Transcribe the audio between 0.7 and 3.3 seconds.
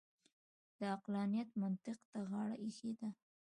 د عقلانیت منطق ته غاړه اېښې ده.